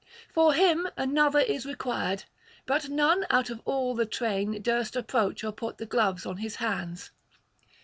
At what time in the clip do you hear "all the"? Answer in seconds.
3.65-4.07